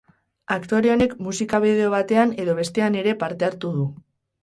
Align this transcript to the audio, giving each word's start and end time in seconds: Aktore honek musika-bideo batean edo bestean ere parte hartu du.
Aktore 0.55 0.91
honek 0.93 1.13
musika-bideo 1.27 1.93
batean 1.97 2.35
edo 2.47 2.59
bestean 2.65 3.01
ere 3.05 3.19
parte 3.25 3.53
hartu 3.53 3.77
du. 3.81 3.91